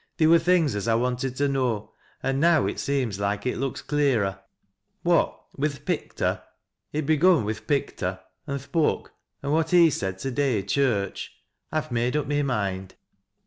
[0.17, 1.91] Theer wur things as I wanted to know,
[2.23, 4.39] an' now it seems loike it looks clearer.
[5.05, 6.41] AVha( wi' th' pictur',—
[6.91, 9.09] it begun wi' th' pictur',— an' th' b(X)k,
[9.43, 11.33] an' what he said to day i' church,
[11.71, 12.95] I've made up mj moind."